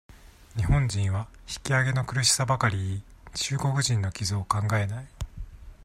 [0.57, 3.03] 日本人は、引き揚げの苦しさばかり言い、
[3.35, 5.05] 中国人の傷を考えない。